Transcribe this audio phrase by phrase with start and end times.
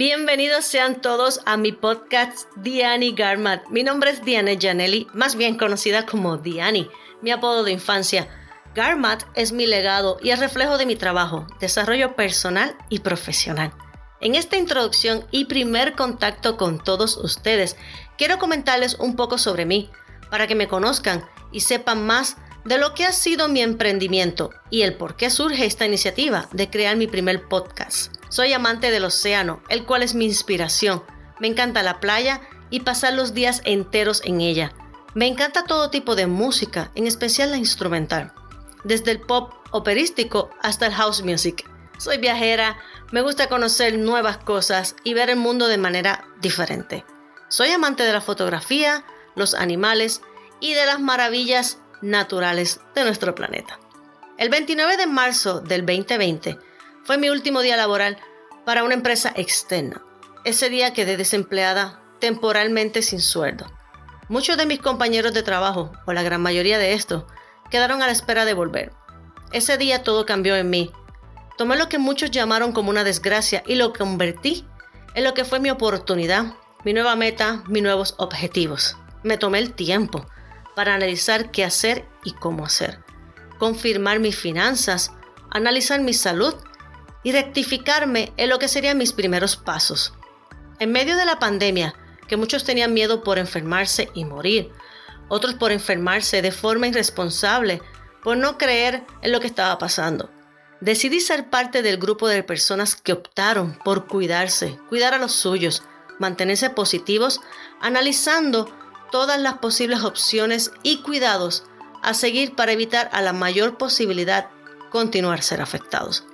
[0.00, 3.68] Bienvenidos sean todos a mi podcast Diani Garmat.
[3.68, 6.88] Mi nombre es Diane Janelli, más bien conocida como Diani,
[7.20, 8.26] mi apodo de infancia.
[8.74, 13.74] Garmat es mi legado y el reflejo de mi trabajo, desarrollo personal y profesional.
[14.22, 17.76] En esta introducción y primer contacto con todos ustedes,
[18.16, 19.90] quiero comentarles un poco sobre mí,
[20.30, 24.80] para que me conozcan y sepan más de lo que ha sido mi emprendimiento y
[24.80, 28.19] el por qué surge esta iniciativa de crear mi primer podcast.
[28.30, 31.02] Soy amante del océano, el cual es mi inspiración.
[31.40, 32.40] Me encanta la playa
[32.70, 34.72] y pasar los días enteros en ella.
[35.14, 38.32] Me encanta todo tipo de música, en especial la instrumental,
[38.84, 41.68] desde el pop operístico hasta el house music.
[41.98, 42.78] Soy viajera,
[43.10, 47.04] me gusta conocer nuevas cosas y ver el mundo de manera diferente.
[47.48, 49.04] Soy amante de la fotografía,
[49.34, 50.22] los animales
[50.60, 53.80] y de las maravillas naturales de nuestro planeta.
[54.38, 56.69] El 29 de marzo del 2020
[57.04, 58.18] fue mi último día laboral
[58.64, 60.02] para una empresa externa.
[60.44, 63.66] Ese día quedé desempleada temporalmente sin sueldo.
[64.28, 67.24] Muchos de mis compañeros de trabajo, o la gran mayoría de estos,
[67.70, 68.92] quedaron a la espera de volver.
[69.52, 70.92] Ese día todo cambió en mí.
[71.58, 74.66] Tomé lo que muchos llamaron como una desgracia y lo convertí
[75.14, 78.96] en lo que fue mi oportunidad, mi nueva meta, mis nuevos objetivos.
[79.22, 80.26] Me tomé el tiempo
[80.76, 83.00] para analizar qué hacer y cómo hacer,
[83.58, 85.12] confirmar mis finanzas,
[85.50, 86.54] analizar mi salud
[87.22, 90.12] y rectificarme en lo que serían mis primeros pasos.
[90.78, 91.94] En medio de la pandemia,
[92.26, 94.70] que muchos tenían miedo por enfermarse y morir,
[95.28, 97.82] otros por enfermarse de forma irresponsable,
[98.22, 100.30] por no creer en lo que estaba pasando.
[100.80, 105.82] Decidí ser parte del grupo de personas que optaron por cuidarse, cuidar a los suyos,
[106.18, 107.40] mantenerse positivos,
[107.80, 108.72] analizando
[109.10, 111.64] todas las posibles opciones y cuidados
[112.02, 114.48] a seguir para evitar a la mayor posibilidad
[114.90, 116.24] continuar ser afectados.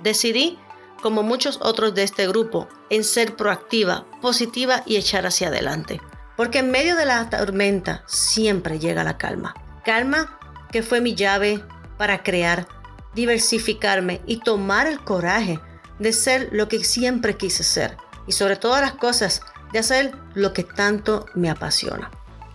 [0.00, 0.58] Decidí,
[1.02, 6.00] como muchos otros de este grupo, en ser proactiva, positiva y echar hacia adelante.
[6.36, 9.54] Porque en medio de la tormenta siempre llega la calma.
[9.84, 10.38] Calma
[10.70, 11.64] que fue mi llave
[11.96, 12.68] para crear,
[13.14, 15.60] diversificarme y tomar el coraje
[15.98, 17.96] de ser lo que siempre quise ser.
[18.26, 19.42] Y sobre todas las cosas,
[19.72, 22.10] de hacer lo que tanto me apasiona.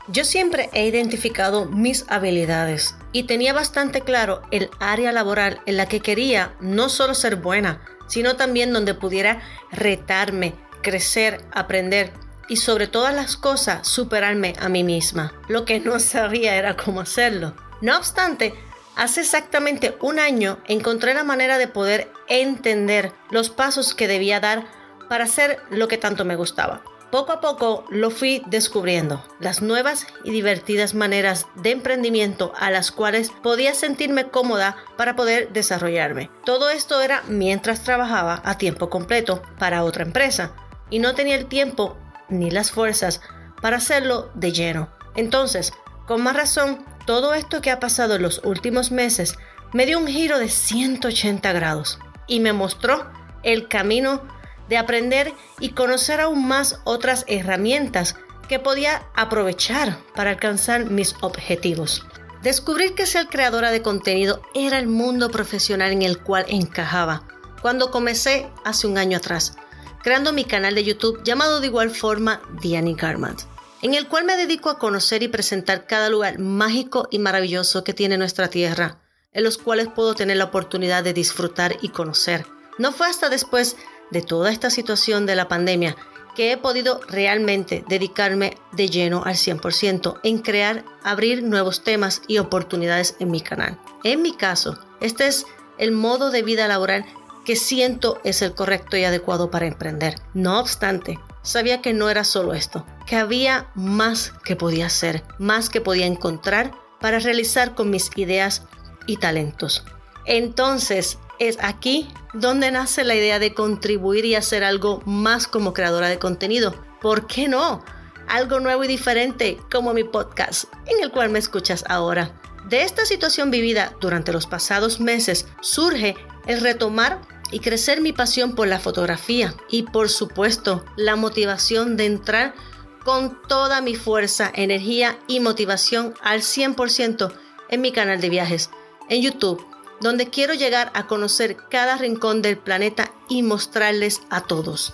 [0.09, 5.85] Yo siempre he identificado mis habilidades y tenía bastante claro el área laboral en la
[5.85, 9.41] que quería no solo ser buena, sino también donde pudiera
[9.71, 12.11] retarme, crecer, aprender
[12.49, 15.33] y sobre todas las cosas superarme a mí misma.
[15.47, 17.55] Lo que no sabía era cómo hacerlo.
[17.79, 18.53] No obstante,
[18.97, 24.65] hace exactamente un año encontré la manera de poder entender los pasos que debía dar
[25.07, 26.83] para hacer lo que tanto me gustaba.
[27.13, 32.91] Poco a poco lo fui descubriendo, las nuevas y divertidas maneras de emprendimiento a las
[32.91, 36.31] cuales podía sentirme cómoda para poder desarrollarme.
[36.43, 40.55] Todo esto era mientras trabajaba a tiempo completo para otra empresa
[40.89, 41.95] y no tenía el tiempo
[42.29, 43.21] ni las fuerzas
[43.61, 44.89] para hacerlo de lleno.
[45.15, 45.71] Entonces,
[46.07, 49.37] con más razón, todo esto que ha pasado en los últimos meses
[49.71, 53.05] me dio un giro de 180 grados y me mostró
[53.43, 54.32] el camino
[54.69, 58.15] de aprender y conocer aún más otras herramientas
[58.47, 62.05] que podía aprovechar para alcanzar mis objetivos.
[62.41, 67.23] Descubrir que ser creadora de contenido era el mundo profesional en el cual encajaba
[67.63, 69.55] cuando comencé hace un año atrás,
[70.03, 73.43] creando mi canal de YouTube llamado de igual forma Diani Garment,
[73.81, 77.93] en el cual me dedico a conocer y presentar cada lugar mágico y maravilloso que
[77.93, 78.99] tiene nuestra tierra,
[79.31, 82.45] en los cuales puedo tener la oportunidad de disfrutar y conocer.
[82.77, 83.77] No fue hasta después
[84.13, 85.97] de toda esta situación de la pandemia
[86.35, 92.37] que he podido realmente dedicarme de lleno al 100% en crear, abrir nuevos temas y
[92.37, 93.77] oportunidades en mi canal.
[94.03, 95.45] En mi caso, este es
[95.77, 97.05] el modo de vida laboral
[97.45, 100.15] que siento es el correcto y adecuado para emprender.
[100.33, 105.69] No obstante, sabía que no era solo esto, que había más que podía hacer, más
[105.69, 108.63] que podía encontrar para realizar con mis ideas
[109.07, 109.83] y talentos.
[110.25, 116.09] Entonces, es aquí donde nace la idea de contribuir y hacer algo más como creadora
[116.09, 116.73] de contenido.
[117.01, 117.83] ¿Por qué no?
[118.27, 122.39] Algo nuevo y diferente como mi podcast, en el cual me escuchas ahora.
[122.69, 126.15] De esta situación vivida durante los pasados meses surge
[126.47, 127.19] el retomar
[127.51, 132.55] y crecer mi pasión por la fotografía y por supuesto la motivación de entrar
[133.03, 137.33] con toda mi fuerza, energía y motivación al 100%
[137.69, 138.69] en mi canal de viajes
[139.09, 139.72] en YouTube
[140.03, 144.93] donde quiero llegar a conocer cada rincón del planeta y mostrarles a todos.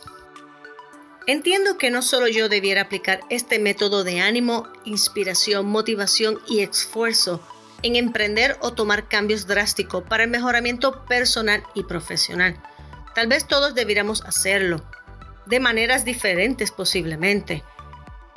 [1.26, 7.42] Entiendo que no solo yo debiera aplicar este método de ánimo, inspiración, motivación y esfuerzo
[7.82, 12.62] en emprender o tomar cambios drásticos para el mejoramiento personal y profesional.
[13.16, 14.82] Tal vez todos debiéramos hacerlo.
[15.46, 17.64] de maneras diferentes posiblemente.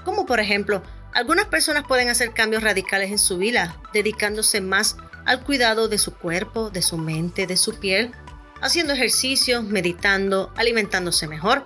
[0.02, 0.82] Como por ejemplo,
[1.12, 6.14] algunas personas pueden hacer cambios radicales en su vida, dedicándose más al cuidado de su
[6.14, 8.12] cuerpo, de su mente, de su piel,
[8.60, 11.64] haciendo ejercicio, meditando, alimentándose mejor.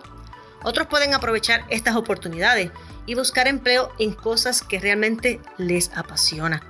[0.62, 2.70] Otros pueden aprovechar estas oportunidades
[3.06, 6.62] y buscar empleo en cosas que realmente les apasiona.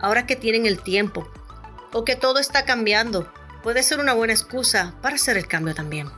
[0.00, 1.30] Ahora que tienen el tiempo
[1.92, 3.32] o que todo está cambiando,
[3.62, 6.10] puede ser una buena excusa para hacer el cambio también.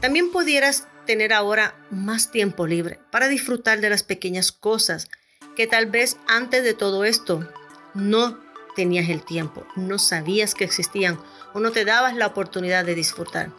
[0.00, 5.08] También pudieras tener ahora más tiempo libre para disfrutar de las pequeñas cosas
[5.56, 7.48] que tal vez antes de todo esto
[7.94, 8.38] no
[8.74, 11.18] tenías el tiempo, no sabías que existían
[11.52, 13.50] o no te dabas la oportunidad de disfrutar.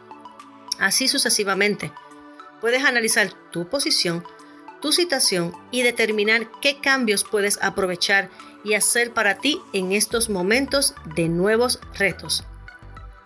[0.80, 1.92] Así sucesivamente.
[2.62, 4.24] Puedes analizar tu posición,
[4.82, 8.30] tu situación y determinar qué cambios puedes aprovechar
[8.64, 12.44] y hacer para ti en estos momentos de nuevos retos.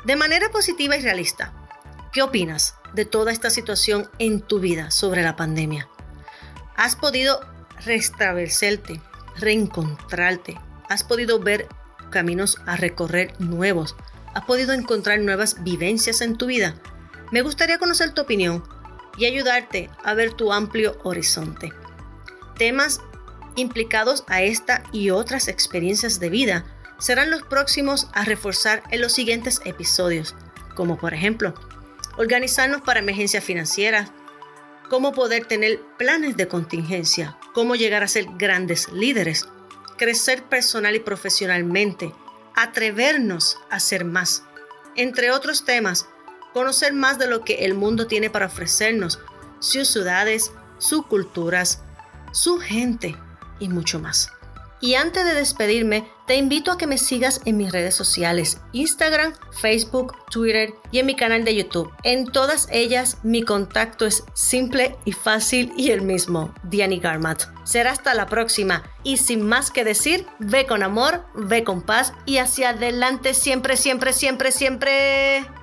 [0.06, 1.54] De manera positiva y realista,
[2.12, 5.88] ¿qué opinas de toda esta situación en tu vida sobre la pandemia?
[6.76, 7.40] ¿Has podido
[7.86, 9.02] restablecerte,
[9.38, 10.58] reencontrarte?
[10.90, 11.68] ¿Has podido ver
[12.10, 13.96] caminos a recorrer nuevos?
[14.34, 16.76] ¿Has podido encontrar nuevas vivencias en tu vida?
[17.32, 18.64] Me gustaría conocer tu opinión
[19.16, 21.72] y ayudarte a ver tu amplio horizonte.
[22.58, 23.02] Temas
[23.56, 26.66] implicados a esta y otras experiencias de vida
[26.98, 30.36] serán los próximos a reforzar en los siguientes episodios,
[30.76, 31.54] como por ejemplo,
[32.18, 34.12] organizarnos para emergencias financieras,
[34.90, 39.48] cómo poder tener planes de contingencia, cómo llegar a ser grandes líderes,
[40.00, 42.12] crecer personal y profesionalmente,
[42.56, 44.44] atrevernos a ser más,
[44.96, 46.07] entre otros temas,
[46.54, 49.19] conocer más de lo que el mundo tiene para ofrecernos,
[49.60, 51.84] sus ciudades, sus culturas,
[52.31, 53.16] su gente
[53.60, 54.31] y mucho más.
[54.81, 59.34] Y antes de despedirme, te invito a que me sigas en mis redes sociales, Instagram,
[59.52, 61.92] Facebook, Twitter y en mi canal de YouTube.
[62.04, 67.44] En todas ellas mi contacto es simple y fácil y el mismo, Diani Garmat.
[67.64, 72.14] Será hasta la próxima y sin más que decir, ve con amor, ve con paz
[72.26, 75.59] y hacia adelante siempre, siempre, siempre, siempre.